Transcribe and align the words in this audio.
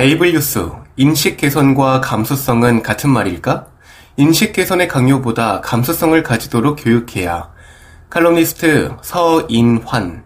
에이블 0.00 0.32
뉴스, 0.32 0.66
인식 0.96 1.36
개선과 1.36 2.00
감수성은 2.00 2.82
같은 2.82 3.10
말일까? 3.10 3.66
인식 4.16 4.54
개선의 4.54 4.88
강요보다 4.88 5.60
감수성을 5.60 6.22
가지도록 6.22 6.78
교육해야. 6.82 7.50
칼럼니스트 8.08 8.96
서인환. 9.02 10.24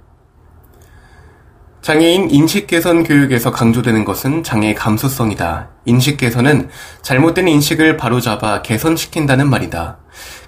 장애인 1.82 2.30
인식 2.30 2.68
개선 2.68 3.02
교육에서 3.02 3.50
강조되는 3.50 4.04
것은 4.04 4.44
장애의 4.44 4.76
감수성이다. 4.76 5.70
인식 5.86 6.18
개선은 6.18 6.68
잘못된 7.02 7.48
인식을 7.48 7.96
바로잡아 7.96 8.62
개선시킨다는 8.62 9.50
말이다. 9.50 9.98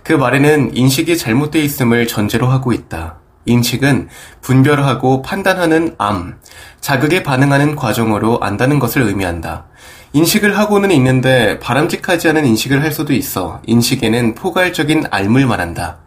그 0.05 0.13
말에는 0.13 0.77
인식이 0.77 1.19
잘못되어 1.19 1.63
있음을 1.63 2.07
전제로 2.07 2.47
하고 2.47 2.73
있다. 2.73 3.19
인식은 3.47 4.09
분별하고 4.43 5.23
판단하는 5.23 5.95
암, 5.99 6.39
자극에 6.81 7.23
반응하는 7.23 7.77
과정으로 7.77 8.41
안다는 8.41 8.79
것을 8.79 9.03
의미한다. 9.03 9.67
인식을 10.13 10.57
하고는 10.59 10.91
있는데 10.93 11.59
바람직하지 11.61 12.29
않은 12.31 12.47
인식을 12.47 12.83
할 12.83 12.93
수도 12.93 13.13
있어 13.13 13.61
인식에는 13.67 14.35
포괄적인 14.35 15.05
알물 15.11 15.47
말한다. 15.47 15.99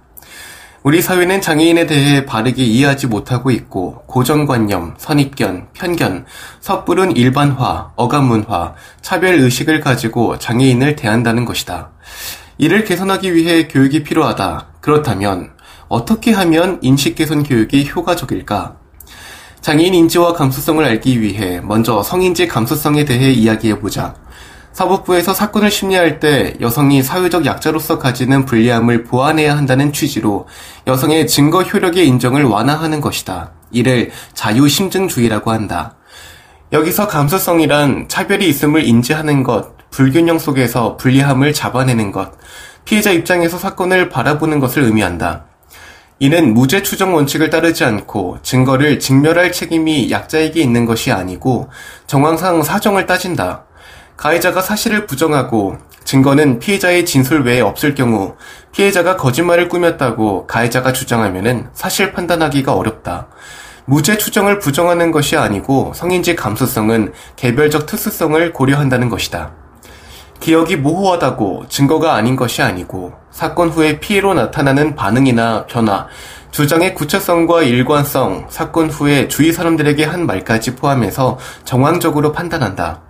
우리 0.82 1.02
사회는 1.02 1.42
장애인에 1.42 1.86
대해 1.86 2.26
바르게 2.26 2.64
이해하지 2.64 3.08
못하고 3.08 3.52
있고 3.52 4.04
고정관념, 4.08 4.96
선입견, 4.98 5.68
편견, 5.74 6.26
섣부른 6.62 7.18
일반화, 7.18 7.92
어감문화, 7.98 8.76
차별의식을 9.02 9.82
가지고 9.82 10.40
장애인을 10.40 10.96
대한다는 10.96 11.44
것이다. 11.44 11.92
이를 12.58 12.86
개선하기 12.86 13.36
위해 13.36 13.68
교육이 13.68 14.04
필요하다. 14.04 14.68
그렇다면 14.80 15.52
어떻게 15.90 16.32
하면 16.32 16.78
인식 16.84 17.16
개선 17.16 17.42
교육이 17.42 17.90
효과적일까? 17.90 18.76
장애인 19.60 19.96
인지와 19.96 20.34
감수성을 20.34 20.86
알기 20.86 21.20
위해 21.20 21.60
먼저 21.62 22.04
성인지 22.04 22.48
감수성에 22.48 23.06
대해 23.06 23.32
이야기해보자. 23.32 24.14
사법부에서 24.72 25.34
사건을 25.34 25.72
심리할 25.72 26.20
때 26.20 26.56
여성이 26.62 27.02
사회적 27.02 27.46
약자로서 27.48 27.98
가지는 27.98 28.46
불리함을 28.46 29.04
보완해야 29.04 29.58
한다는 29.58 29.92
취지로 29.92 30.48
여성의 30.86 31.28
증거 31.28 31.64
효력의 31.64 32.08
인정을 32.08 32.44
완화하는 32.44 33.02
것이다. 33.02 33.52
이를 33.72 34.12
자유심증주의라고 34.36 35.52
한다. 35.52 35.96
여기서 36.72 37.08
감수성이란 37.08 38.08
차별이 38.08 38.48
있음을 38.48 38.86
인지하는 38.86 39.42
것, 39.42 39.76
불균형 39.90 40.38
속에서 40.38 40.98
불리함을 40.98 41.52
잡아내는 41.52 42.12
것, 42.12 42.32
피해자 42.86 43.10
입장에서 43.10 43.58
사건을 43.58 44.10
바라보는 44.10 44.60
것을 44.60 44.84
의미한다. 44.84 45.49
이는 46.22 46.54
무죄 46.54 46.84
추정 46.84 47.16
원칙을 47.16 47.50
따르지 47.50 47.86
않고 47.86 48.40
증거를 48.44 49.00
증멸할 49.00 49.54
책임이 49.54 50.12
약자에게 50.12 50.60
있는 50.62 50.86
것이 50.86 51.14
아니고 51.14 51.70
정황상 52.08 52.62
사정을 52.62 53.06
따진다. 53.06 53.64
가해자가 54.18 54.62
사실을 54.62 55.08
부정하고 55.08 55.78
증거는 56.04 56.60
피해자의 56.60 57.06
진술 57.06 57.44
외에 57.44 57.62
없을 57.62 57.96
경우 57.96 58.36
피해자가 58.74 59.16
거짓말을 59.16 59.70
꾸몄다고 59.70 60.46
가해자가 60.46 60.92
주장하면 60.92 61.70
사실 61.74 62.12
판단하기가 62.12 62.74
어렵다. 62.74 63.30
무죄 63.86 64.18
추정을 64.18 64.60
부정하는 64.60 65.12
것이 65.12 65.38
아니고 65.38 65.94
성인지 65.96 66.36
감수성은 66.36 67.14
개별적 67.38 67.86
특수성을 67.86 68.52
고려한다는 68.52 69.08
것이다. 69.08 69.54
기억이 70.40 70.78
모호하다고 70.78 71.66
증거가 71.68 72.16
아닌 72.16 72.36
것이 72.36 72.62
아니고 72.62 73.14
사건 73.32 73.70
후에 73.70 74.00
피해로 74.00 74.34
나타나는 74.34 74.96
반응이나 74.96 75.66
변화, 75.68 76.08
주장의 76.52 76.96
구체성과 76.96 77.64
일관성, 77.64 78.48
사건 78.50 78.90
후에 78.90 79.28
주위 79.28 79.52
사람들에게 79.52 80.04
한 80.06 80.26
말까지 80.26 80.76
포함해서 80.76 81.38
정황적으로 81.64 82.32
판단한다. 82.32 83.02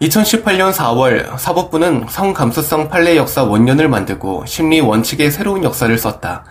2018년 0.00 0.72
4월 0.72 1.38
사법부는 1.38 2.06
성감수성 2.08 2.88
판례 2.88 3.16
역사 3.16 3.44
원년을 3.44 3.88
만들고 3.88 4.44
심리 4.46 4.80
원칙의 4.80 5.30
새로운 5.30 5.64
역사를 5.64 5.96
썼다. 5.96 6.44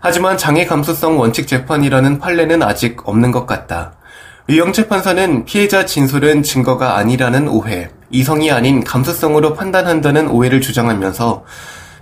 하지만 0.00 0.36
장애 0.36 0.64
감수성 0.64 1.18
원칙 1.18 1.48
재판이라는 1.48 2.18
판례는 2.18 2.62
아직 2.62 3.08
없는 3.08 3.32
것 3.32 3.46
같다. 3.46 3.94
유영재 4.48 4.88
판사는 4.88 5.44
피해자 5.44 5.84
진술은 5.84 6.42
증거가 6.42 6.96
아니라는 6.96 7.48
오해, 7.48 7.90
이성이 8.10 8.50
아닌 8.50 8.82
감수성으로 8.82 9.54
판단한다는 9.54 10.28
오해를 10.28 10.60
주장하면서 10.60 11.44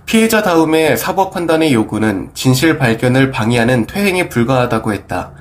피해자 0.05 0.41
다음에 0.41 0.95
사법 0.95 1.31
판단의 1.31 1.73
요구는 1.73 2.29
진실 2.33 2.77
발견을 2.77 3.31
방해하는 3.31 3.87
퇴행에 3.87 4.29
불과하다고 4.29 4.93
했다. 4.93 5.31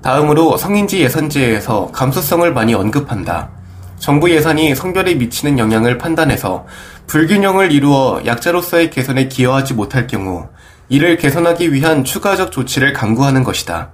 다음으로 0.00 0.56
성인지 0.56 1.00
예산제에서 1.00 1.90
감수성을 1.92 2.52
많이 2.52 2.72
언급한다. 2.72 3.50
정부 3.98 4.30
예산이 4.30 4.74
성별에 4.74 5.14
미치는 5.14 5.58
영향을 5.58 5.98
판단해서 5.98 6.66
불균형을 7.08 7.72
이루어 7.72 8.22
약자로서의 8.24 8.90
개선에 8.90 9.28
기여하지 9.28 9.74
못할 9.74 10.06
경우 10.06 10.48
이를 10.88 11.16
개선하기 11.16 11.72
위한 11.72 12.04
추가적 12.04 12.52
조치를 12.52 12.92
강구하는 12.92 13.44
것이다. 13.44 13.90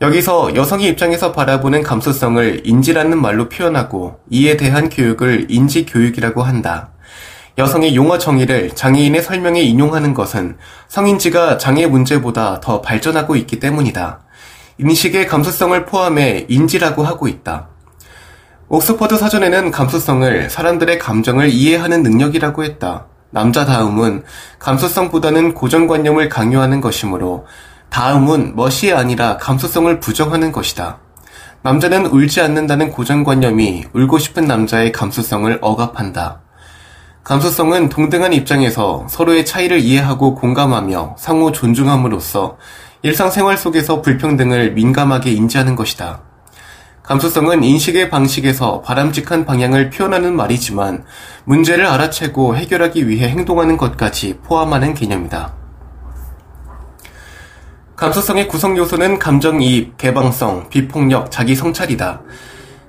여기서 0.00 0.54
여성의 0.54 0.88
입장에서 0.90 1.32
바라보는 1.32 1.82
감수성을 1.82 2.62
인지라는 2.64 3.20
말로 3.20 3.48
표현하고 3.48 4.20
이에 4.30 4.56
대한 4.56 4.88
교육을 4.88 5.46
인지 5.48 5.84
교육이라고 5.86 6.42
한다. 6.42 6.90
여성의 7.58 7.96
용어 7.96 8.18
정의를 8.18 8.76
장애인의 8.76 9.22
설명에 9.22 9.60
인용하는 9.60 10.14
것은 10.14 10.56
성인지가 10.86 11.58
장애 11.58 11.88
문제보다 11.88 12.60
더 12.60 12.80
발전하고 12.80 13.34
있기 13.34 13.58
때문이다. 13.58 14.20
인식의 14.78 15.26
감수성을 15.26 15.84
포함해 15.86 16.46
인지라고 16.48 17.02
하고 17.02 17.26
있다. 17.26 17.66
옥스퍼드 18.68 19.16
사전에는 19.16 19.72
감수성을 19.72 20.48
사람들의 20.48 21.00
감정을 21.00 21.48
이해하는 21.48 22.04
능력이라고 22.04 22.62
했다. 22.62 23.06
남자 23.30 23.64
다음은 23.64 24.22
감수성보다는 24.60 25.54
고정관념을 25.54 26.28
강요하는 26.28 26.80
것이므로 26.80 27.46
다음은 27.90 28.54
멋이 28.56 28.92
아니라 28.92 29.36
감수성을 29.38 30.00
부정하는 30.00 30.52
것이다. 30.52 30.98
남자는 31.62 32.06
울지 32.06 32.40
않는다는 32.40 32.90
고정관념이 32.92 33.86
울고 33.92 34.18
싶은 34.18 34.44
남자의 34.44 34.92
감수성을 34.92 35.58
억압한다. 35.60 36.40
감수성은 37.24 37.88
동등한 37.88 38.32
입장에서 38.32 39.06
서로의 39.08 39.44
차이를 39.44 39.80
이해하고 39.80 40.34
공감하며 40.34 41.16
상호 41.18 41.52
존중함으로써 41.52 42.56
일상생활 43.02 43.56
속에서 43.58 44.00
불평등을 44.00 44.72
민감하게 44.72 45.32
인지하는 45.32 45.76
것이다. 45.76 46.22
감수성은 47.02 47.64
인식의 47.64 48.10
방식에서 48.10 48.82
바람직한 48.82 49.44
방향을 49.44 49.90
표현하는 49.90 50.36
말이지만 50.36 51.04
문제를 51.44 51.86
알아채고 51.86 52.56
해결하기 52.56 53.08
위해 53.08 53.28
행동하는 53.28 53.76
것까지 53.76 54.38
포함하는 54.44 54.94
개념이다. 54.94 55.54
감수성의 57.98 58.46
구성 58.46 58.76
요소는 58.76 59.18
감정이입, 59.18 59.98
개방성, 59.98 60.68
비폭력, 60.68 61.32
자기 61.32 61.56
성찰이다. 61.56 62.20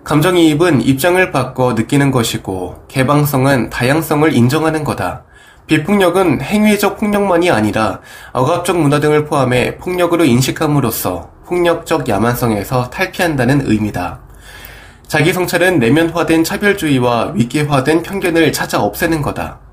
감정이입은 0.04 0.82
입장을 0.82 1.32
바꿔 1.32 1.74
느끼는 1.74 2.12
것이고, 2.12 2.86
개방성은 2.88 3.72
다양성을 3.72 4.32
인정하는 4.32 4.84
거다. 4.84 5.24
비폭력은 5.66 6.42
행위적 6.42 7.00
폭력만이 7.00 7.50
아니라 7.50 8.02
억압적 8.34 8.78
문화 8.80 9.00
등을 9.00 9.26
포함해 9.26 9.78
폭력으로 9.78 10.26
인식함으로써 10.26 11.32
폭력적 11.48 12.08
야만성에서 12.08 12.92
탈피한다는 12.92 13.64
의미다. 13.66 14.20
자기 15.08 15.34
성찰은 15.34 15.80
내면화된 15.80 16.44
차별주의와 16.44 17.32
위계화된 17.34 18.04
편견을 18.04 18.54
찾아 18.54 18.80
없애는 18.84 19.24
거다. 19.24 19.69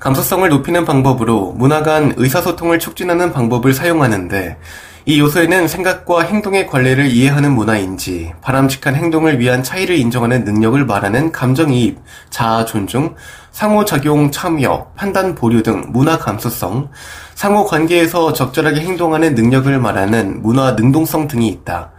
감수성을 0.00 0.48
높이는 0.48 0.86
방법으로 0.86 1.52
문화 1.52 1.82
간 1.82 2.14
의사소통을 2.16 2.78
촉진하는 2.78 3.34
방법을 3.34 3.74
사용하는데 3.74 4.56
이 5.04 5.20
요소에는 5.20 5.68
생각과 5.68 6.22
행동의 6.22 6.68
관례를 6.68 7.08
이해하는 7.08 7.52
문화인지 7.52 8.32
바람직한 8.40 8.94
행동을 8.94 9.38
위한 9.38 9.62
차이를 9.62 9.96
인정하는 9.96 10.44
능력을 10.44 10.86
말하는 10.86 11.32
감정이입, 11.32 11.98
자아 12.30 12.64
존중, 12.64 13.14
상호작용 13.52 14.30
참여, 14.30 14.92
판단 14.96 15.34
보류 15.34 15.62
등 15.62 15.84
문화 15.88 16.16
감수성, 16.16 16.88
상호 17.34 17.66
관계에서 17.66 18.32
적절하게 18.32 18.80
행동하는 18.80 19.34
능력을 19.34 19.78
말하는 19.78 20.40
문화 20.40 20.72
능동성 20.72 21.28
등이 21.28 21.46
있다. 21.48 21.90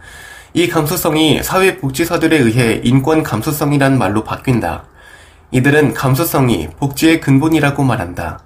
이 0.54 0.68
감수성이 0.68 1.40
사회복지사들에 1.40 2.36
의해 2.36 2.80
인권 2.82 3.22
감수성이란 3.22 3.96
말로 3.96 4.24
바뀐다. 4.24 4.91
이들은 5.52 5.92
감수성이 5.92 6.68
복지의 6.78 7.20
근본이라고 7.20 7.84
말한다. 7.84 8.40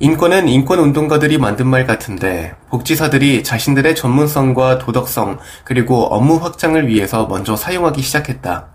인권은 0.00 0.48
인권운동가들이 0.48 1.38
만든 1.38 1.68
말 1.68 1.86
같은데 1.86 2.54
복지사들이 2.70 3.44
자신들의 3.44 3.94
전문성과 3.94 4.78
도덕성 4.78 5.38
그리고 5.62 6.06
업무 6.06 6.36
확장을 6.36 6.88
위해서 6.88 7.26
먼저 7.26 7.54
사용하기 7.54 8.02
시작했다. 8.02 8.66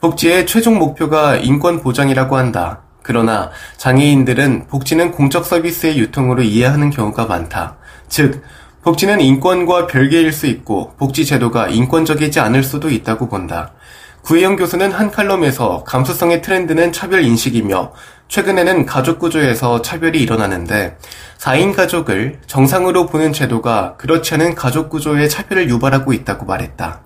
복지의 0.00 0.46
최종 0.46 0.78
목표가 0.78 1.36
인권 1.36 1.82
보장이라고 1.82 2.38
한다. 2.38 2.80
그러나 3.02 3.50
장애인들은 3.76 4.68
복지는 4.68 5.12
공적 5.12 5.44
서비스의 5.44 5.98
유통으로 5.98 6.42
이해하는 6.42 6.88
경우가 6.88 7.26
많다. 7.26 7.76
즉, 8.08 8.42
복지는 8.82 9.20
인권과 9.20 9.86
별개일 9.86 10.32
수 10.32 10.46
있고 10.46 10.94
복지 10.96 11.26
제도가 11.26 11.68
인권적이지 11.68 12.40
않을 12.40 12.62
수도 12.62 12.88
있다고 12.88 13.28
본다. 13.28 13.72
구혜영 14.22 14.56
교수는 14.56 14.92
한 14.92 15.10
칼럼에서 15.10 15.82
감수성의 15.84 16.42
트렌드는 16.42 16.92
차별 16.92 17.24
인식이며 17.24 17.92
최근에는 18.28 18.86
가족 18.86 19.18
구조에서 19.18 19.82
차별이 19.82 20.22
일어나는데 20.22 20.96
4인 21.38 21.74
가족을 21.74 22.38
정상으로 22.46 23.06
보는 23.06 23.32
제도가 23.32 23.96
그렇지 23.96 24.34
않은 24.34 24.54
가족 24.54 24.90
구조의 24.90 25.28
차별을 25.28 25.68
유발하고 25.68 26.12
있다고 26.12 26.46
말했다. 26.46 27.02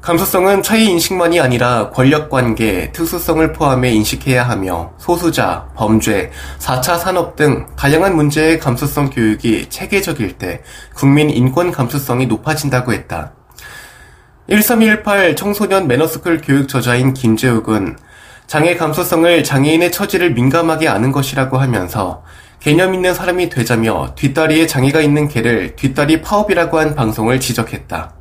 감수성은 0.00 0.62
차이 0.62 0.86
인식만이 0.86 1.40
아니라 1.40 1.90
권력 1.90 2.30
관계, 2.30 2.92
특수성을 2.92 3.52
포함해 3.52 3.90
인식해야 3.90 4.48
하며 4.48 4.92
소수자, 4.96 5.68
범죄, 5.74 6.30
4차 6.60 6.98
산업 6.98 7.34
등 7.34 7.66
다양한 7.76 8.14
문제의 8.14 8.60
감수성 8.60 9.10
교육이 9.10 9.68
체계적일 9.68 10.38
때 10.38 10.62
국민 10.94 11.28
인권 11.28 11.72
감수성이 11.72 12.26
높아진다고 12.26 12.92
했다. 12.92 13.32
1318 14.48 15.36
청소년 15.36 15.86
매너스쿨 15.86 16.40
교육 16.42 16.68
저자인 16.68 17.12
김재욱은 17.12 17.98
장애 18.46 18.76
감수성을 18.76 19.44
장애인의 19.44 19.92
처지를 19.92 20.32
민감하게 20.32 20.88
아는 20.88 21.12
것이라고 21.12 21.58
하면서 21.58 22.24
개념 22.58 22.94
있는 22.94 23.12
사람이 23.12 23.50
되자며 23.50 24.14
뒷다리에 24.14 24.66
장애가 24.66 25.02
있는 25.02 25.28
개를 25.28 25.76
뒷다리 25.76 26.22
파업이라고 26.22 26.78
한 26.78 26.94
방송을 26.94 27.40
지적했다. 27.40 28.14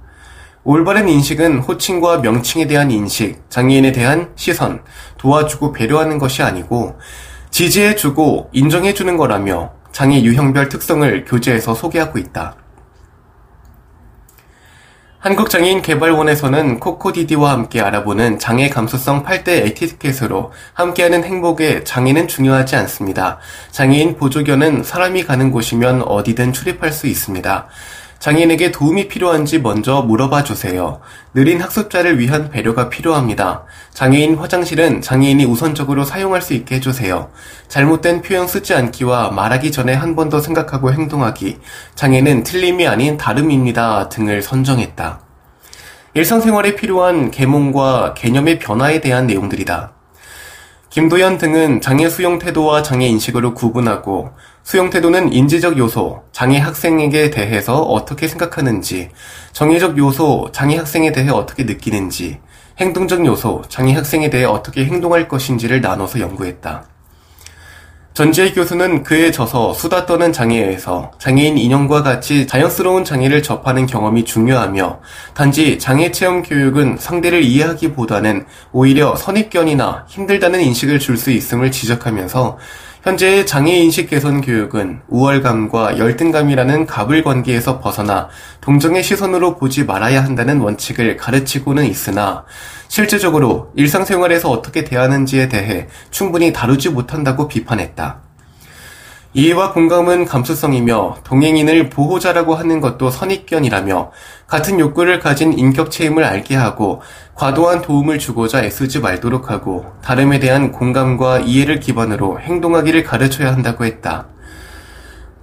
올바른 0.65 1.07
인식은 1.07 1.59
호칭과 1.59 2.18
명칭에 2.18 2.68
대한 2.68 2.91
인식, 2.91 3.50
장애인에 3.50 3.94
대한 3.94 4.31
시선, 4.35 4.83
도와주고 5.18 5.71
배려하는 5.71 6.18
것이 6.18 6.44
아니고 6.44 7.00
지지해주고 7.51 8.50
인정해주는 8.51 9.15
거라며 9.15 9.71
장애 9.94 10.21
유형별 10.21 10.68
특성을 10.68 11.23
교재에서 11.23 11.73
소개하고 11.73 12.19
있다. 12.19 12.66
한국장애인개발원에서는 15.27 16.79
코코디디와 16.79 17.51
함께 17.51 17.81
알아보는 17.81 18.39
장애 18.39 18.69
감수성 18.69 19.24
8대 19.25 19.50
에티켓으로 19.50 20.53
함께하는 20.74 21.25
행복에 21.25 21.83
장애는 21.83 22.29
중요하지 22.29 22.77
않습니다. 22.77 23.38
장애인 23.71 24.15
보조견은 24.15 24.83
사람이 24.83 25.25
가는 25.25 25.51
곳이면 25.51 26.03
어디든 26.03 26.53
출입할 26.53 26.94
수 26.94 27.07
있습니다. 27.07 27.68
장애인에게 28.19 28.71
도움이 28.71 29.07
필요한지 29.07 29.59
먼저 29.59 30.01
물어봐 30.01 30.43
주세요. 30.43 30.99
느린 31.33 31.61
학습자를 31.61 32.19
위한 32.19 32.49
배려가 32.49 32.89
필요합니다. 32.89 33.63
장애인 33.93 34.35
화장실은 34.35 35.01
장애인이 35.01 35.45
우선적으로 35.45 36.03
사용할 36.03 36.41
수 36.41 36.53
있게 36.53 36.75
해주세요. 36.75 37.29
잘못된 37.67 38.21
표현 38.21 38.47
쓰지 38.47 38.73
않기와 38.73 39.31
말하기 39.31 39.71
전에 39.71 39.93
한 39.93 40.15
번 40.15 40.29
더 40.29 40.39
생각하고 40.41 40.91
행동하기, 40.91 41.59
장애는 41.95 42.43
틀림이 42.43 42.87
아닌 42.87 43.17
다름입니다 43.17 44.09
등을 44.09 44.41
선정했다. 44.41 45.21
일상생활에 46.15 46.75
필요한 46.75 47.29
계몽과 47.29 48.15
개념의 48.15 48.57
변화에 48.57 48.99
대한 48.99 49.27
내용들이다. 49.27 49.96
김도연 50.89 51.37
등은 51.37 51.81
장애 51.81 52.09
수용 52.09 52.39
태도와 52.39 52.81
장애 52.81 53.07
인식으로 53.07 53.53
구분하고 53.53 54.31
수용 54.63 54.89
태도는 54.89 55.33
인지적 55.33 55.77
요소, 55.77 56.23
장애 56.31 56.59
학생에게 56.59 57.29
대해서 57.29 57.81
어떻게 57.81 58.27
생각하는지, 58.27 59.09
정의적 59.51 59.97
요소, 59.97 60.49
장애 60.51 60.77
학생에 60.77 61.11
대해 61.11 61.29
어떻게 61.29 61.63
느끼는지, 61.63 62.39
행동적 62.77 63.25
요소, 63.25 63.63
장애 63.69 63.93
학생에 63.93 64.29
대해 64.29 64.45
어떻게 64.45 64.85
행동할 64.85 65.27
것인지를 65.27 65.81
나눠서 65.81 66.19
연구했다. 66.19 66.85
전지혜 68.17 68.51
교수는 68.53 69.03
그에 69.03 69.29
져서 69.29 69.75
수다 69.75 70.07
떠는 70.07 70.33
장애에서 70.33 71.11
장애인 71.19 71.59
인형과 71.59 72.01
같이 72.01 72.47
자연스러운 72.47 73.05
장애를 73.05 73.43
접하는 73.43 73.85
경험이 73.85 74.25
중요하며 74.25 75.01
단지 75.35 75.77
장애 75.77 76.09
체험 76.09 76.41
교육은 76.41 76.97
상대를 76.97 77.43
이해하기보다는 77.43 78.47
오히려 78.71 79.15
선입견이나 79.15 80.05
힘들다는 80.07 80.61
인식을 80.61 80.97
줄 80.97 81.17
수 81.17 81.29
있음을 81.29 81.69
지적하면서 81.69 82.57
현재의 83.07 83.45
장애인식 83.45 84.09
개선 84.09 84.42
교육은 84.42 85.00
우월감과 85.07 85.98
열등감이라는 85.98 86.86
갑을 86.88 87.24
관계에서 87.24 87.80
벗어나 87.80 88.27
동정의 88.59 89.01
시선으로 89.01 89.56
보지 89.56 89.86
말아야 89.86 90.21
한다는 90.21 90.59
원칙을 90.59 91.15
가르치고는 91.15 91.86
있으나 91.86 92.44
실제적으로 92.89 93.71
일상생활에서 93.75 94.50
어떻게 94.50 94.83
대하는지에 94.83 95.48
대해 95.48 95.88
충분히 96.12 96.51
다루지 96.51 96.89
못한다고 96.89 97.48
비판했다. 97.48 98.26
이해와 99.37 99.71
공감은 99.71 100.25
감수성이며 100.25 101.17
동행인을 101.23 101.91
보호자라고 101.91 102.55
하는 102.55 102.81
것도 102.81 103.11
선입견이라며 103.11 104.11
같은 104.47 104.79
욕구를 104.79 105.19
가진 105.19 105.53
인격체임을 105.53 106.23
알게 106.23 106.55
하고 106.55 107.03
과도한 107.35 107.83
도움을 107.83 108.17
주고자 108.17 108.63
애쓰지 108.63 108.99
말도록 108.99 109.51
하고 109.51 109.85
다름에 110.01 110.39
대한 110.39 110.71
공감과 110.71 111.41
이해를 111.41 111.79
기반으로 111.79 112.39
행동하기를 112.39 113.03
가르쳐야 113.03 113.53
한다고 113.53 113.85
했다. 113.85 114.25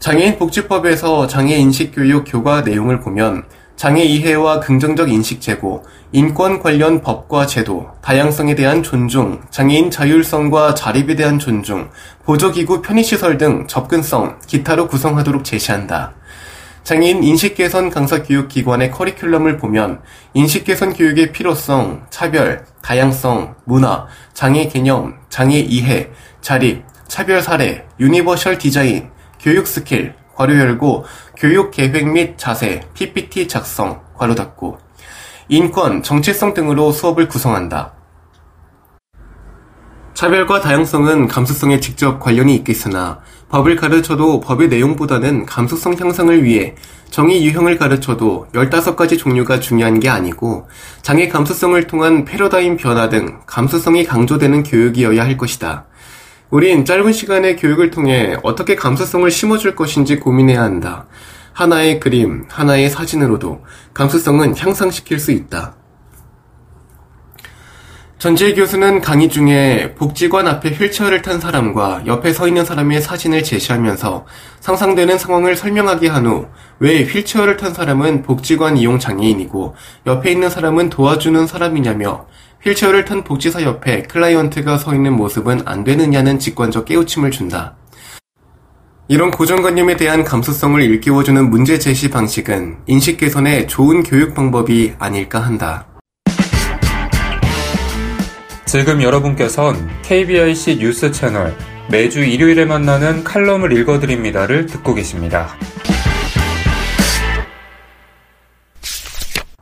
장애인 0.01 0.39
복지법에서 0.39 1.29
장애인식 1.29 1.95
교육 1.95 2.25
교과 2.27 2.63
내용을 2.63 2.99
보면 2.99 3.45
장애 3.77 4.03
이해와 4.03 4.61
긍정적 4.61 5.11
인식 5.11 5.41
제고, 5.41 5.85
인권 6.13 6.61
관련 6.61 7.03
법과 7.03 7.47
제도, 7.47 7.91
다양성에 8.03 8.55
대한 8.55 8.83
존중, 8.83 9.43
장애인 9.51 9.91
자율성과 9.91 10.75
자립에 10.75 11.17
대한 11.17 11.39
존중, 11.39 11.91
보조기구 12.25 12.83
편의시설 12.83 13.37
등 13.37 13.67
접근성, 13.67 14.39
기타로 14.47 14.87
구성하도록 14.87 15.45
제시한다. 15.45 16.15
장애인 16.85 17.25
인식개선 17.25 17.91
강사 17.91 18.23
교육기관의 18.23 18.91
커리큘럼을 18.91 19.59
보면 19.59 20.03
인식개선 20.35 20.93
교육의 20.93 21.33
필요성, 21.33 22.07
차별, 22.11 22.65
다양성, 22.83 23.55
문화, 23.65 24.07
장애 24.35 24.69
개념, 24.69 25.15
장애 25.31 25.59
이해, 25.59 26.11
자립, 26.43 26.85
차별 27.09 27.43
사례, 27.43 27.87
유니버셜 27.99 28.59
디자인, 28.59 29.09
교육 29.41 29.67
스킬, 29.67 30.15
괄호 30.37 30.59
열고 30.59 31.05
교육 31.37 31.71
계획 31.71 32.09
및 32.09 32.37
자세, 32.37 32.81
PPT 32.95 33.49
작성, 33.49 34.03
괄호 34.17 34.35
닫고 34.35 34.79
인권, 35.49 36.03
정체성 36.03 36.55
등으로 36.55 36.91
수업을 36.91 37.29
구성한다. 37.29 37.93
차별과 40.15 40.61
다양성은 40.61 41.27
감수성에 41.27 41.81
직접 41.81 42.21
관련이 42.21 42.55
있겠으나 42.57 43.21
법을 43.49 43.77
가르쳐도 43.77 44.41
법의 44.41 44.69
내용보다는 44.69 45.45
감수성 45.45 45.97
향상을 45.99 46.45
위해 46.45 46.77
정의 47.11 47.45
유형을 47.45 47.77
가르쳐도 47.79 48.49
15가지 48.55 49.19
종류가 49.19 49.61
중요한 49.61 50.01
게 50.01 50.09
아니고 50.09 50.69
장애 51.03 51.29
감수성을 51.29 51.87
통한 51.89 52.25
패러다임 52.25 52.77
변화 52.77 53.09
등 53.09 53.41
감수성이 53.47 54.05
강조되는 54.05 54.63
교육이어야 54.63 55.23
할 55.23 55.37
것이다. 55.37 55.87
우린 56.55 56.85
짧은 56.85 57.13
시간의 57.13 57.57
교육을 57.57 57.91
통해 57.91 58.37
어떻게 58.45 58.77
감수성을 58.77 59.29
심어줄 59.29 59.75
것인지 59.75 60.21
고민해야 60.21 60.63
한다. 60.63 61.07
하나의 61.53 61.99
그림, 61.99 62.45
하나의 62.49 62.91
사진으로도 62.91 63.65
감수성은 63.93 64.57
향상시킬 64.57 65.19
수 65.19 65.33
있다. 65.33 65.75
전지혜 68.19 68.55
교수는 68.55 69.01
강의 69.01 69.29
중에 69.29 69.97
복지관 69.97 70.47
앞에 70.47 70.71
휠체어를 70.71 71.23
탄 71.23 71.41
사람과 71.41 72.05
옆에 72.07 72.33
서 72.33 72.47
있는 72.47 72.65
사람의 72.65 73.03
사진을 73.03 73.43
제시하면서 73.43 74.25
상상되는 74.61 75.19
상황을 75.19 75.57
설명하게 75.57 76.07
한 76.07 76.27
후 76.27 76.47
왜 76.79 77.03
휠체어를 77.05 77.57
탄 77.57 77.75
사람은 77.75 78.23
복지관 78.23 78.77
이용 78.77 78.99
장애인이고 79.01 79.75
옆에 80.07 80.31
있는 80.31 80.51
사람은 80.51 80.91
도와주는 80.91 81.47
사람이냐며 81.49 82.27
휠체어를 82.65 83.05
탄 83.05 83.23
복지사 83.23 83.63
옆에 83.63 84.03
클라이언트가 84.05 84.79
서 84.79 84.95
있는 84.95 85.13
모습은 85.13 85.63
안 85.67 85.85
되느냐는 85.85 86.39
직관적 86.39 86.87
깨우침을 86.87 87.31
준다. 87.31 87.77
이런 89.07 89.31
고정관념에 89.31 89.97
대한 89.97 90.25
감수성을 90.25 90.81
일깨워주는 90.81 91.51
문제 91.51 91.79
제시 91.79 92.09
방식은 92.09 92.79
인식 92.87 93.19
개선의 93.19 93.69
좋은 93.69 94.03
교육 94.03 94.33
방법이 94.33 94.95
아닐까 94.99 95.41
한다. 95.41 95.87
지금 98.65 99.03
여러분께선 99.03 99.91
KBIC 100.03 100.79
뉴스 100.79 101.13
채널 101.13 101.55
매주 101.91 102.25
일요일에 102.25 102.65
만나는 102.65 103.25
칼럼을 103.25 103.77
읽어드립니다를 103.77 104.65
듣고 104.65 104.95
계십니다. 104.95 105.55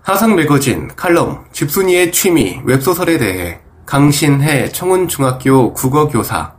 하상 0.03 0.35
매거진 0.35 0.89
칼럼 0.97 1.45
집순이의 1.53 2.11
취미 2.11 2.61
웹소설에 2.65 3.19
대해 3.19 3.61
강신해 3.87 4.69
청운중학교 4.71 5.75
국어교사 5.75 6.55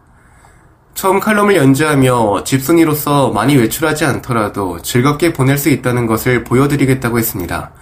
처음 0.94 1.20
칼럼을 1.20 1.58
연재하며 1.58 2.46
집순이로서 2.46 3.32
많이 3.32 3.58
외출하지 3.58 4.06
않더라도 4.06 4.82
즐겁게 4.82 5.34
보낼 5.34 5.58
수 5.58 5.68
있다는 5.68 6.08
것을 6.08 6.46
보여드리겠다고 6.46 7.20
했습니다. 7.20 7.74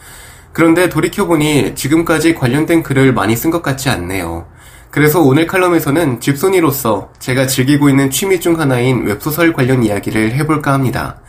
그런데 0.51 0.89
돌이켜보니 0.89 1.75
지금까지 1.75 2.33
관련된 2.33 2.81
글을 2.81 3.13
많이 3.13 3.35
쓴 3.35 3.51
것 3.51 3.61
같지 3.61 3.89
않네요. 3.89 4.47
그래서 4.89 5.21
오늘 5.21 5.45
칼럼에서는 5.45 6.21
집순이로서 6.21 7.11
제가 7.19 7.45
즐기고 7.45 7.87
있는 7.87 8.09
취미 8.09 8.39
중 8.39 8.59
하나인 8.59 9.05
웹소설 9.05 9.53
관련 9.53 9.83
이야기를 9.83 10.33
해볼까 10.33 10.73
합니다. 10.73 11.21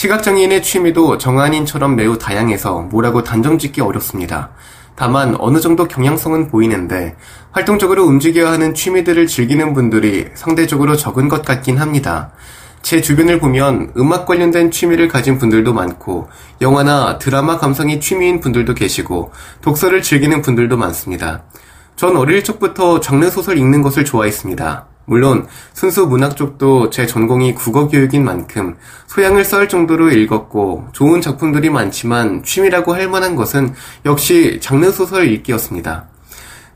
시각장애인의 0.00 0.62
취미도 0.62 1.18
정한인처럼 1.18 1.94
매우 1.94 2.16
다양해서 2.16 2.88
뭐라고 2.90 3.22
단정 3.22 3.58
짓기 3.58 3.82
어렵습니다. 3.82 4.48
다만 4.94 5.36
어느 5.38 5.60
정도 5.60 5.86
경향성은 5.86 6.48
보이는데 6.48 7.16
활동적으로 7.50 8.04
움직여야 8.06 8.50
하는 8.50 8.72
취미들을 8.72 9.26
즐기는 9.26 9.74
분들이 9.74 10.28
상대적으로 10.32 10.96
적은 10.96 11.28
것 11.28 11.44
같긴 11.44 11.76
합니다. 11.76 12.32
제 12.80 13.02
주변을 13.02 13.40
보면 13.40 13.92
음악 13.98 14.24
관련된 14.24 14.70
취미를 14.70 15.06
가진 15.06 15.36
분들도 15.36 15.74
많고 15.74 16.30
영화나 16.62 17.18
드라마 17.18 17.58
감상이 17.58 18.00
취미인 18.00 18.40
분들도 18.40 18.72
계시고 18.72 19.32
독서를 19.60 20.00
즐기는 20.00 20.40
분들도 20.40 20.78
많습니다. 20.78 21.42
전 21.96 22.16
어릴 22.16 22.42
적부터 22.42 23.00
장르 23.00 23.28
소설 23.28 23.58
읽는 23.58 23.82
것을 23.82 24.06
좋아했습니다. 24.06 24.89
물론 25.10 25.48
순수 25.72 26.06
문학 26.06 26.36
쪽도 26.36 26.90
제 26.90 27.04
전공이 27.04 27.56
국어 27.56 27.88
교육인 27.88 28.22
만큼 28.24 28.76
소양을 29.08 29.44
쌓을 29.44 29.68
정도로 29.68 30.12
읽었고 30.12 30.86
좋은 30.92 31.20
작품들이 31.20 31.68
많지만 31.68 32.44
취미라고 32.44 32.94
할 32.94 33.08
만한 33.08 33.34
것은 33.34 33.74
역시 34.06 34.60
장르 34.62 34.88
소설 34.92 35.26
읽기였습니다. 35.26 36.06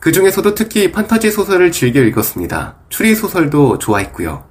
그 0.01 0.11
중에서도 0.11 0.53
특히 0.57 0.91
판타지 0.91 1.31
소설을 1.31 1.71
즐겨 1.71 2.01
읽었습니다. 2.01 2.75
추리 2.89 3.15
소설도 3.15 3.79
좋아했고요. 3.79 4.43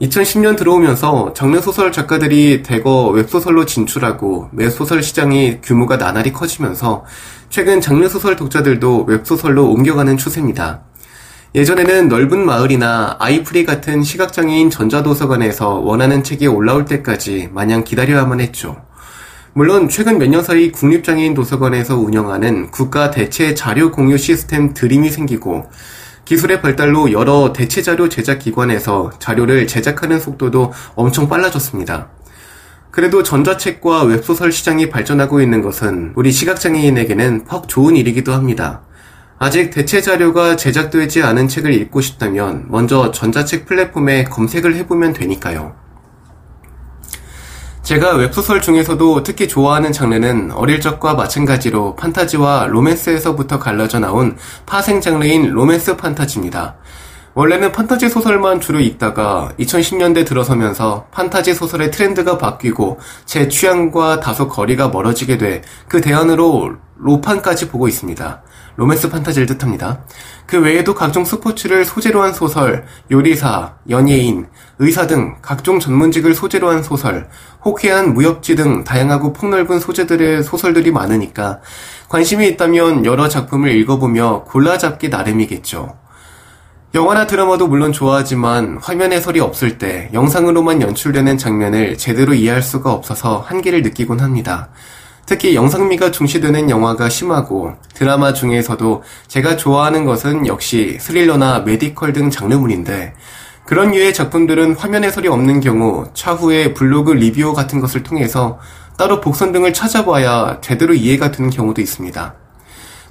2010년 0.00 0.56
들어오면서 0.56 1.32
장르 1.34 1.60
소설 1.60 1.90
작가들이 1.90 2.62
대거 2.62 3.08
웹소설로 3.08 3.66
진출하고 3.66 4.50
웹소설 4.52 5.02
시장이 5.02 5.62
규모가 5.62 5.96
나날이 5.96 6.32
커지면서 6.32 7.04
최근 7.48 7.80
장르 7.80 8.08
소설 8.08 8.36
독자들도 8.36 9.06
웹소설로 9.08 9.68
옮겨가는 9.68 10.16
추세입니다. 10.16 10.84
예전에는 11.52 12.08
넓은 12.08 12.46
마을이나 12.46 13.16
아이프리 13.18 13.64
같은 13.64 14.04
시각장애인 14.04 14.70
전자도서관에서 14.70 15.80
원하는 15.80 16.22
책이 16.22 16.46
올라올 16.46 16.84
때까지 16.84 17.48
마냥 17.52 17.82
기다려야만 17.82 18.40
했죠. 18.40 18.76
물론 19.52 19.88
최근 19.88 20.18
몇 20.18 20.28
년 20.28 20.44
사이 20.44 20.70
국립장애인 20.70 21.34
도서관에서 21.34 21.96
운영하는 21.96 22.70
국가 22.70 23.10
대체 23.10 23.54
자료 23.54 23.90
공유 23.90 24.16
시스템 24.16 24.74
드림이 24.74 25.10
생기고 25.10 25.68
기술의 26.24 26.62
발달로 26.62 27.10
여러 27.10 27.52
대체 27.52 27.82
자료 27.82 28.08
제작 28.08 28.38
기관에서 28.38 29.10
자료를 29.18 29.66
제작하는 29.66 30.20
속도도 30.20 30.72
엄청 30.94 31.28
빨라졌습니다. 31.28 32.10
그래도 32.92 33.24
전자책과 33.24 34.04
웹소설 34.04 34.52
시장이 34.52 34.88
발전하고 34.88 35.40
있는 35.40 35.62
것은 35.62 36.12
우리 36.14 36.30
시각장애인에게는 36.30 37.44
퍽 37.46 37.68
좋은 37.68 37.96
일이기도 37.96 38.32
합니다. 38.32 38.82
아직 39.42 39.70
대체 39.70 40.02
자료가 40.02 40.56
제작되지 40.56 41.22
않은 41.22 41.48
책을 41.48 41.72
읽고 41.72 42.02
싶다면 42.02 42.66
먼저 42.68 43.10
전자책 43.10 43.64
플랫폼에 43.64 44.24
검색을 44.24 44.76
해보면 44.76 45.14
되니까요. 45.14 45.74
제가 47.82 48.16
웹소설 48.16 48.60
중에서도 48.60 49.22
특히 49.22 49.48
좋아하는 49.48 49.92
장르는 49.92 50.52
어릴 50.52 50.78
적과 50.82 51.14
마찬가지로 51.14 51.96
판타지와 51.96 52.66
로맨스에서부터 52.66 53.58
갈라져 53.58 53.98
나온 53.98 54.36
파생 54.66 55.00
장르인 55.00 55.52
로맨스 55.52 55.96
판타지입니다. 55.96 56.76
원래는 57.32 57.72
판타지 57.72 58.10
소설만 58.10 58.60
주로 58.60 58.78
읽다가 58.78 59.54
2010년대 59.58 60.26
들어서면서 60.26 61.06
판타지 61.12 61.54
소설의 61.54 61.90
트렌드가 61.92 62.36
바뀌고 62.36 63.00
제 63.24 63.48
취향과 63.48 64.20
다소 64.20 64.48
거리가 64.48 64.88
멀어지게 64.88 65.38
돼 65.38 65.62
그 65.88 66.02
대안으로 66.02 66.74
로판까지 66.98 67.68
보고 67.68 67.88
있습니다. 67.88 68.42
로맨스 68.76 69.10
판타지를 69.10 69.46
뜻합니다. 69.46 70.04
그 70.46 70.60
외에도 70.60 70.94
각종 70.94 71.24
스포츠를 71.24 71.84
소재로 71.84 72.22
한 72.22 72.32
소설, 72.32 72.84
요리사, 73.10 73.74
연예인, 73.88 74.46
의사 74.78 75.06
등 75.06 75.36
각종 75.42 75.78
전문직을 75.78 76.34
소재로 76.34 76.68
한 76.70 76.82
소설, 76.82 77.28
호쾌한 77.64 78.14
무협지 78.14 78.56
등 78.56 78.84
다양하고 78.84 79.32
폭넓은 79.32 79.80
소재들의 79.80 80.42
소설들이 80.42 80.90
많으니까 80.90 81.60
관심이 82.08 82.48
있다면 82.48 83.04
여러 83.04 83.28
작품을 83.28 83.70
읽어보며 83.76 84.44
골라잡기 84.44 85.08
나름이겠죠. 85.08 85.96
영화나 86.92 87.24
드라마도 87.24 87.68
물론 87.68 87.92
좋아하지만 87.92 88.78
화면 88.82 89.12
해설이 89.12 89.38
없을 89.38 89.78
때 89.78 90.10
영상으로만 90.12 90.82
연출되는 90.82 91.38
장면을 91.38 91.96
제대로 91.96 92.34
이해할 92.34 92.62
수가 92.62 92.92
없어서 92.92 93.44
한계를 93.46 93.82
느끼곤 93.82 94.18
합니다. 94.18 94.70
특히 95.30 95.54
영상미가 95.54 96.10
중시되는 96.10 96.70
영화가 96.70 97.08
심하고 97.08 97.74
드라마 97.94 98.32
중에서도 98.32 99.04
제가 99.28 99.56
좋아하는 99.56 100.04
것은 100.04 100.48
역시 100.48 100.98
스릴러나 100.98 101.60
메디컬 101.60 102.12
등 102.12 102.30
장르물인데 102.30 103.14
그런 103.64 103.92
류의 103.92 104.12
작품들은 104.12 104.74
화면 104.74 105.04
해설이 105.04 105.28
없는 105.28 105.60
경우 105.60 106.08
차후에 106.14 106.74
블로그 106.74 107.12
리뷰어 107.12 107.52
같은 107.52 107.78
것을 107.78 108.02
통해서 108.02 108.58
따로 108.98 109.20
복선 109.20 109.52
등을 109.52 109.72
찾아봐야 109.72 110.58
제대로 110.62 110.94
이해가 110.94 111.30
되는 111.30 111.48
경우도 111.48 111.80
있습니다. 111.80 112.34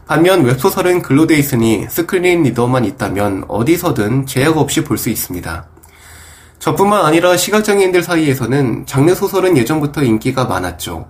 반면 0.05 0.43
웹소설은 0.43 1.01
글로 1.01 1.25
돼 1.25 1.37
있으니 1.37 1.87
스크린 1.89 2.43
리더만 2.43 2.83
있다면 2.83 3.45
어디서든 3.47 4.25
제약 4.25 4.57
없이 4.57 4.83
볼 4.83 4.97
수 4.97 5.09
있습니다. 5.09 5.67
저뿐만 6.59 7.05
아니라 7.05 7.37
시각장애인들 7.37 8.03
사이에서는 8.03 8.85
장르 8.85 9.15
소설은 9.15 9.55
예전부터 9.55 10.03
인기가 10.03 10.43
많았죠. 10.43 11.07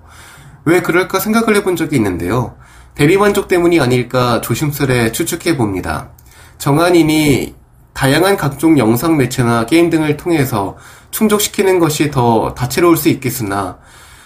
왜 0.65 0.81
그럴까 0.81 1.19
생각을 1.19 1.55
해본 1.55 1.75
적이 1.75 1.97
있는데요. 1.97 2.55
대리 2.95 3.17
만족 3.17 3.47
때문이 3.47 3.79
아닐까 3.79 4.41
조심스레 4.41 5.11
추측해 5.11 5.57
봅니다. 5.57 6.09
정안인이 6.57 7.55
다양한 7.93 8.37
각종 8.37 8.77
영상 8.77 9.17
매체나 9.17 9.65
게임 9.65 9.89
등을 9.89 10.17
통해서 10.17 10.77
충족시키는 11.11 11.79
것이 11.79 12.11
더 12.11 12.53
다채로울 12.53 12.97
수 12.97 13.09
있겠으나 13.09 13.77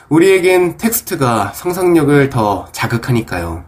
우리에겐 0.09 0.77
텍스트가 0.77 1.53
상상력을 1.55 2.29
더 2.29 2.67
자극하니까요. 2.71 3.63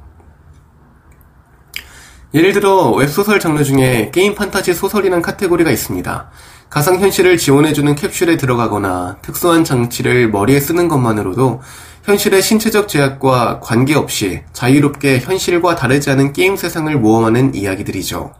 예를 2.34 2.52
들어 2.52 2.92
웹소설 2.92 3.40
장르 3.40 3.64
중에 3.64 4.12
게임 4.14 4.36
판타지 4.36 4.74
소설이란 4.74 5.22
카테고리가 5.22 5.72
있습니다. 5.72 6.30
가상현실을 6.70 7.38
지원해주는 7.38 7.96
캡슐에 7.96 8.38
들어가거나 8.38 9.18
특수한 9.22 9.64
장치를 9.64 10.30
머리에 10.30 10.60
쓰는 10.60 10.88
것만으로도 10.90 11.62
현실의 12.06 12.44
신체적 12.44 12.88
제약과 12.88 13.62
관계없이 13.62 14.42
자유롭게 14.54 15.20
현실과 15.20 15.76
다르지 15.76 16.12
않은 16.12 16.34
게임 16.34 16.56
세상을 16.56 16.96
모험하는 16.96 17.56
이야기들이죠. 17.56 18.32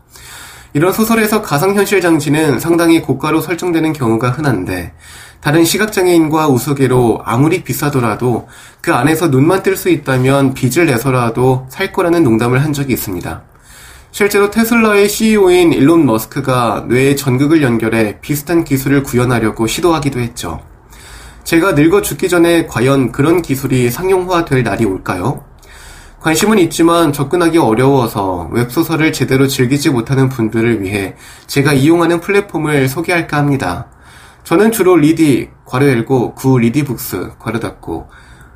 이런 0.74 0.94
소설에서 0.94 1.42
가상현실 1.42 2.00
장치는 2.00 2.60
상당히 2.60 3.02
고가로 3.02 3.42
설정되는 3.42 3.94
경우가 3.94 4.30
흔한데 4.30 4.94
다른 5.42 5.66
시각장애인과 5.66 6.48
우스개로 6.48 7.22
아무리 7.26 7.64
비싸더라도 7.64 8.48
그 8.82 8.94
안에서 8.94 9.30
눈만 9.30 9.64
뜰 9.64 9.78
수 9.78 9.90
있다면 9.90 10.54
빚을 10.54 10.86
내서라도 10.86 11.66
살 11.70 11.92
거라는 11.92 12.24
농담을 12.24 12.64
한 12.64 12.72
적이 12.72 12.94
있습니다. 12.94 13.42
실제로 14.12 14.52
테슬라의 14.52 15.10
CEO인 15.10 15.74
일론 15.74 16.06
머스크가 16.06 16.86
뇌의 16.88 17.18
전극을 17.18 17.64
연결해 17.64 18.20
비슷한 18.22 18.64
기술을 18.64 19.02
구현하려고 19.02 19.66
시도하기도 19.66 20.20
했죠. 20.20 20.62
제가 21.46 21.74
늙어 21.74 22.02
죽기 22.02 22.28
전에 22.28 22.66
과연 22.66 23.12
그런 23.12 23.44
기술이 23.44 23.92
상용화될 23.92 24.64
날이 24.64 24.84
올까요? 24.84 25.46
관심은 26.20 26.58
있지만 26.58 27.14
접근하기 27.14 27.60
어려워서 27.60 28.50
웹소설을 28.52 29.14
제대로 29.14 29.48
즐기지 29.48 29.92
못하는 29.92 30.28
분들을 30.28 30.82
위해 30.82 31.16
제가 31.46 31.74
이용하는 31.74 32.20
플랫폼을 32.20 32.90
소개할까 32.90 33.38
합니다. 33.38 33.86
저는 34.44 34.72
주로 34.72 34.96
리디, 34.96 35.50
괄호 35.66 35.88
열고, 35.88 36.34
구 36.34 36.58
리디북스, 36.58 37.34
괄호 37.38 37.60
닫고, 37.60 38.10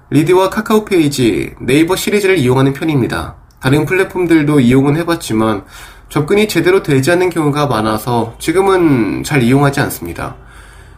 리디와 0.09 0.49
카카오 0.49 0.83
페이지, 0.83 1.53
네이버 1.59 1.95
시리즈를 1.95 2.39
이용하는 2.39 2.73
편입니다. 2.73 3.35
다른 3.59 3.85
플랫폼들도 3.85 4.61
이용은 4.61 4.97
해봤지만 4.97 5.63
접근이 6.09 6.47
제대로 6.47 6.81
되지 6.81 7.11
않는 7.11 7.29
경우가 7.29 7.67
많아서 7.67 8.33
지금은 8.39 9.23
잘 9.23 9.43
이용하지 9.43 9.79
않습니다. 9.81 10.37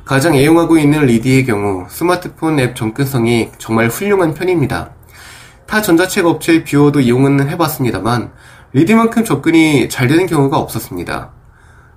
가장 0.06 0.36
애용하고 0.36 0.78
있는 0.78 1.06
리디의 1.06 1.46
경우 1.46 1.86
스마트폰 1.90 2.60
앱 2.60 2.76
접근성이 2.76 3.50
정말 3.58 3.88
훌륭한 3.88 4.34
편입니다. 4.34 4.92
타 5.68 5.82
전자책 5.82 6.26
업체의 6.26 6.66
뷰어도 6.66 7.00
이용은 7.00 7.48
해봤습니다만 7.50 8.32
리디만큼 8.74 9.24
접근이 9.24 9.90
잘 9.90 10.08
되는 10.08 10.26
경우가 10.26 10.58
없었습니다. 10.58 11.32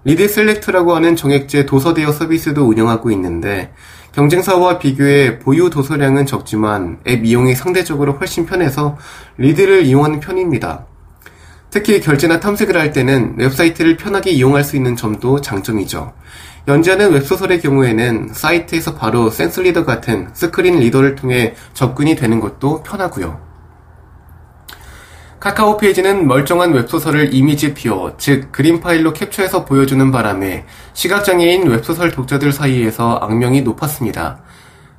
리디 0.04 0.28
셀렉트라고 0.28 0.94
하는 0.94 1.16
정액제 1.16 1.66
도서 1.66 1.94
대여 1.94 2.12
서비스도 2.12 2.68
운영하고 2.68 3.10
있는데 3.12 3.72
경쟁사와 4.12 4.78
비교해 4.78 5.38
보유 5.38 5.70
도서량은 5.70 6.26
적지만 6.26 7.00
앱 7.08 7.24
이용이 7.24 7.54
상대적으로 7.54 8.12
훨씬 8.12 8.46
편해서 8.46 8.96
리디를 9.38 9.84
이용하는 9.86 10.20
편입니다. 10.20 10.86
특히 11.70 12.00
결제나 12.00 12.38
탐색을 12.38 12.76
할 12.76 12.92
때는 12.92 13.34
웹사이트를 13.38 13.96
편하게 13.96 14.30
이용할 14.30 14.62
수 14.62 14.76
있는 14.76 14.94
점도 14.94 15.40
장점이죠. 15.40 16.12
연재하는 16.66 17.12
웹소설의 17.12 17.60
경우에는 17.60 18.30
사이트에서 18.32 18.94
바로 18.94 19.28
센스 19.28 19.60
리더 19.60 19.84
같은 19.84 20.30
스크린 20.32 20.78
리더를 20.78 21.14
통해 21.14 21.54
접근이 21.74 22.16
되는 22.16 22.40
것도 22.40 22.82
편하고요. 22.82 23.38
카카오 25.40 25.76
페이지는 25.76 26.26
멀쩡한 26.26 26.72
웹소설을 26.72 27.34
이미지 27.34 27.74
뷰어, 27.74 28.14
즉 28.16 28.50
그림 28.50 28.80
파일로 28.80 29.12
캡처해서 29.12 29.66
보여주는 29.66 30.10
바람에 30.10 30.64
시각장애인 30.94 31.68
웹소설 31.68 32.12
독자들 32.12 32.50
사이에서 32.50 33.16
악명이 33.16 33.60
높았습니다. 33.60 34.38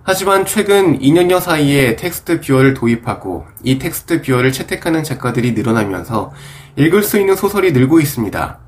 하지만 0.03 0.45
최근 0.45 0.99
2년여 0.99 1.39
사이에 1.39 1.95
텍스트 1.95 2.41
뷰어를 2.41 2.75
도입하고 2.75 3.47
이 3.63 3.79
텍스트 3.79 4.21
뷰어를 4.21 4.51
채택하는 4.51 5.03
작가들이 5.03 5.53
늘어나면서 5.53 6.31
읽을 6.75 7.01
수 7.01 7.19
있는 7.19 7.35
소설이 7.35 7.71
늘고 7.71 7.99
있습니다. 7.99 8.64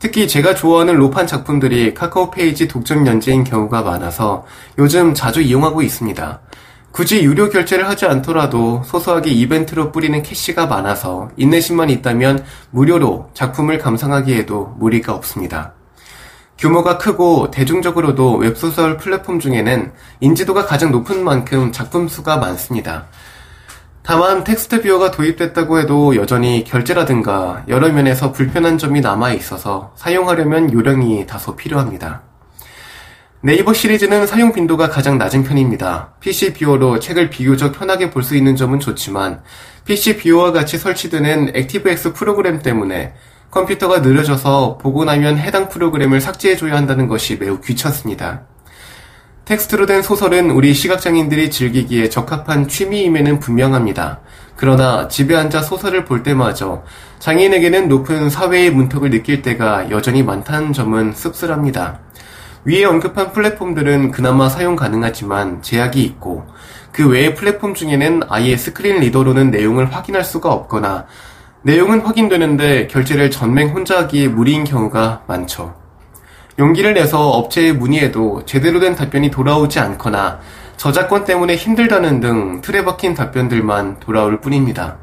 특히 0.00 0.28
제가 0.28 0.54
좋아하는 0.54 0.94
로판 0.94 1.26
작품들이 1.26 1.92
카카오 1.92 2.30
페이지 2.30 2.68
독점 2.68 3.06
연재인 3.06 3.42
경우가 3.42 3.82
많아서 3.82 4.44
요즘 4.78 5.12
자주 5.12 5.40
이용하고 5.40 5.82
있습니다. 5.82 6.40
굳이 6.92 7.22
유료 7.22 7.48
결제를 7.48 7.88
하지 7.88 8.06
않더라도 8.06 8.82
소소하게 8.84 9.30
이벤트로 9.30 9.90
뿌리는 9.90 10.22
캐시가 10.22 10.66
많아서 10.66 11.30
인내심만 11.36 11.90
있다면 11.90 12.44
무료로 12.70 13.30
작품을 13.34 13.78
감상하기에도 13.78 14.76
무리가 14.78 15.14
없습니다. 15.14 15.74
규모가 16.58 16.98
크고 16.98 17.52
대중적으로도 17.52 18.36
웹소설 18.36 18.96
플랫폼 18.96 19.38
중에는 19.38 19.92
인지도가 20.20 20.66
가장 20.66 20.90
높은 20.90 21.22
만큼 21.22 21.70
작품 21.70 22.08
수가 22.08 22.38
많습니다. 22.38 23.06
다만 24.08 24.42
텍스트 24.42 24.80
뷰어가 24.80 25.10
도입됐다고 25.10 25.80
해도 25.80 26.16
여전히 26.16 26.64
결제라든가 26.64 27.64
여러 27.68 27.92
면에서 27.92 28.32
불편한 28.32 28.78
점이 28.78 29.02
남아 29.02 29.34
있어서 29.34 29.92
사용하려면 29.96 30.72
요령이 30.72 31.26
다소 31.26 31.56
필요합니다. 31.56 32.22
네이버 33.42 33.74
시리즈는 33.74 34.26
사용 34.26 34.54
빈도가 34.54 34.88
가장 34.88 35.18
낮은 35.18 35.44
편입니다. 35.44 36.14
PC 36.20 36.54
뷰어로 36.54 37.00
책을 37.00 37.28
비교적 37.28 37.78
편하게 37.78 38.08
볼 38.08 38.22
수 38.22 38.34
있는 38.34 38.56
점은 38.56 38.80
좋지만 38.80 39.42
PC 39.84 40.16
뷰어와 40.16 40.52
같이 40.52 40.78
설치되는 40.78 41.52
액티브엑스 41.54 42.14
프로그램 42.14 42.60
때문에 42.62 43.12
컴퓨터가 43.50 43.98
느려져서 43.98 44.78
보고 44.78 45.04
나면 45.04 45.36
해당 45.36 45.68
프로그램을 45.68 46.22
삭제해줘야 46.22 46.74
한다는 46.74 47.08
것이 47.08 47.36
매우 47.36 47.60
귀찮습니다. 47.60 48.46
텍스트로 49.48 49.86
된 49.86 50.02
소설은 50.02 50.50
우리 50.50 50.74
시각장애인들이 50.74 51.50
즐기기에 51.50 52.10
적합한 52.10 52.68
취미임에는 52.68 53.40
분명합니다. 53.40 54.20
그러나 54.56 55.08
집에 55.08 55.34
앉아 55.36 55.62
소설을 55.62 56.04
볼 56.04 56.22
때마저 56.22 56.82
장애인에게는 57.18 57.88
높은 57.88 58.28
사회의 58.28 58.70
문턱을 58.70 59.08
느낄 59.08 59.40
때가 59.40 59.90
여전히 59.90 60.22
많다는 60.22 60.74
점은 60.74 61.14
씁쓸합니다. 61.14 61.98
위에 62.66 62.84
언급한 62.84 63.32
플랫폼들은 63.32 64.10
그나마 64.10 64.50
사용 64.50 64.76
가능하지만 64.76 65.62
제약이 65.62 66.02
있고 66.02 66.46
그 66.92 67.08
외의 67.08 67.34
플랫폼 67.34 67.72
중에는 67.72 68.24
아예 68.28 68.54
스크린 68.54 69.00
리더로는 69.00 69.50
내용을 69.50 69.94
확인할 69.94 70.24
수가 70.24 70.52
없거나 70.52 71.06
내용은 71.62 72.00
확인되는데 72.00 72.88
결제를 72.88 73.30
전맹 73.30 73.70
혼자 73.70 73.96
하기에 74.00 74.28
무리인 74.28 74.64
경우가 74.64 75.22
많죠. 75.26 75.77
용기를 76.58 76.94
내서 76.94 77.30
업체에 77.30 77.72
문의해도 77.72 78.44
제대로 78.44 78.80
된 78.80 78.96
답변이 78.96 79.30
돌아오지 79.30 79.78
않거나 79.78 80.40
저작권 80.76 81.24
때문에 81.24 81.54
힘들다는 81.54 82.20
등 82.20 82.60
틀에 82.60 82.84
박힌 82.84 83.14
답변들만 83.14 84.00
돌아올 84.00 84.40
뿐입니다. 84.40 84.98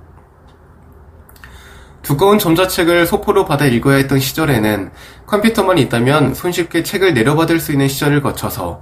두꺼운 2.02 2.38
점자책을 2.38 3.06
소포로 3.08 3.46
받아 3.46 3.66
읽어야 3.66 3.98
했던 3.98 4.20
시절에는 4.20 4.92
컴퓨터만 5.26 5.78
있다면 5.80 6.34
손쉽게 6.36 6.84
책을 6.84 7.14
내려받을 7.14 7.60
수 7.60 7.72
있는 7.72 7.88
시절을 7.88 8.22
거쳐서 8.22 8.82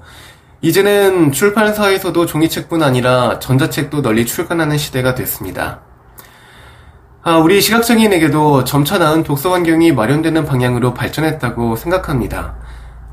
이제는 0.62 1.32
출판사에서도 1.32 2.26
종이책뿐 2.26 2.84
아니라 2.84 3.40
전자책도 3.40 4.02
널리 4.02 4.26
출간하는 4.26 4.78
시대가 4.78 5.14
됐습니다. 5.14 5.82
아, 7.26 7.38
우리 7.38 7.62
시각장애인에게도 7.62 8.66
점차 8.66 8.98
나은 8.98 9.24
독서 9.24 9.54
환경이 9.54 9.94
마련되는 9.94 10.44
방향으로 10.44 10.94
발전했다고 10.94 11.78
생각합니다. 11.78 12.56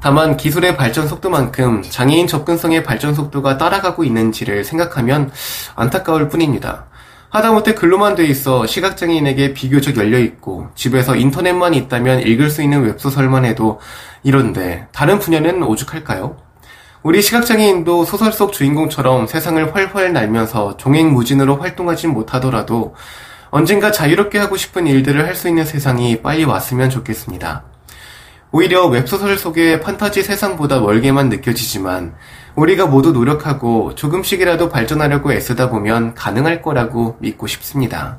다만 0.02 0.36
기술의 0.36 0.76
발전 0.76 1.06
속도만큼 1.06 1.82
장애인 1.88 2.26
접근성의 2.26 2.82
발전 2.82 3.14
속도가 3.14 3.56
따라가고 3.56 4.02
있는지를 4.02 4.64
생각하면 4.64 5.30
안타까울 5.76 6.28
뿐입니다. 6.28 6.86
하다못해 7.28 7.74
글로만 7.74 8.16
돼 8.16 8.26
있어 8.26 8.66
시각장애인에게 8.66 9.54
비교적 9.54 9.96
열려있고 9.96 10.70
집에서 10.74 11.14
인터넷만 11.14 11.74
있다면 11.74 12.22
읽을 12.22 12.50
수 12.50 12.64
있는 12.64 12.82
웹소설만 12.82 13.44
해도 13.44 13.78
이런데 14.24 14.88
다른 14.90 15.20
분야는 15.20 15.62
오죽할까요? 15.62 16.36
우리 17.04 17.22
시각장애인도 17.22 18.04
소설 18.04 18.32
속 18.32 18.52
주인공처럼 18.52 19.28
세상을 19.28 19.72
훨훨 19.72 20.12
날면서 20.12 20.78
종횡무진으로 20.78 21.58
활동하진 21.58 22.10
못하더라도 22.10 22.96
언젠가 23.50 23.90
자유롭게 23.90 24.38
하고 24.38 24.56
싶은 24.56 24.86
일들을 24.86 25.26
할 25.26 25.34
수 25.34 25.48
있는 25.48 25.64
세상이 25.64 26.22
빨리 26.22 26.44
왔으면 26.44 26.90
좋겠습니다. 26.90 27.64
오히려 28.52 28.86
웹소설 28.86 29.38
속의 29.38 29.80
판타지 29.80 30.22
세상보다 30.22 30.80
멀게만 30.80 31.28
느껴지지만 31.28 32.14
우리가 32.56 32.86
모두 32.86 33.12
노력하고 33.12 33.94
조금씩이라도 33.94 34.68
발전하려고 34.68 35.32
애쓰다 35.32 35.70
보면 35.70 36.14
가능할 36.14 36.60
거라고 36.62 37.16
믿고 37.20 37.46
싶습니다. 37.46 38.18